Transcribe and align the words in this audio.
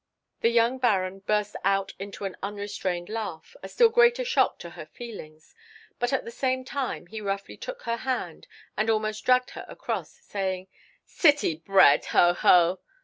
The 0.39 0.49
young 0.49 0.79
baron 0.79 1.19
burst 1.19 1.55
out 1.63 1.93
into 1.99 2.25
an 2.25 2.35
unrestrained 2.41 3.07
laugh—a 3.07 3.69
still 3.69 3.89
greater 3.89 4.25
shock 4.25 4.57
to 4.57 4.71
her 4.71 4.87
feelings; 4.87 5.53
but 5.99 6.11
at 6.11 6.25
the 6.25 6.31
same 6.31 6.65
time 6.65 7.05
he 7.05 7.21
roughly 7.21 7.55
took 7.55 7.83
her 7.83 7.97
hand, 7.97 8.47
and 8.75 8.89
almost 8.89 9.23
dragged 9.23 9.51
her 9.51 9.63
across, 9.69 10.09
saying, 10.09 10.69
"City 11.05 11.57
bred—ho, 11.67 12.33
ho!" 12.33 12.79